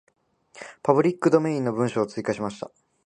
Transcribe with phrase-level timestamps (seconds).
[0.81, 2.71] パブリックドメインの文章を追加しました。